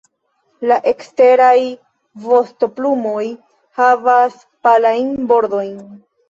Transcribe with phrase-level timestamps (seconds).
[0.69, 1.57] La eksteraj
[2.23, 3.21] vostoplumoj
[3.83, 5.79] havas palajn bordojn.